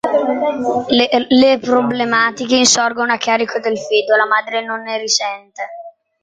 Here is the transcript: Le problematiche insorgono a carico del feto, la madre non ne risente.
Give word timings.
Le 1.27 1.59
problematiche 1.59 2.55
insorgono 2.55 3.13
a 3.13 3.19
carico 3.19 3.59
del 3.59 3.77
feto, 3.77 4.15
la 4.15 4.25
madre 4.25 4.65
non 4.65 4.81
ne 4.81 4.97
risente. 4.97 5.63